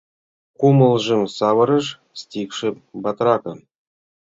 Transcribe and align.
Кумылжым 0.59 1.21
савырыш 1.37 1.87
стихше 2.19 2.69
Батракын 3.03 3.59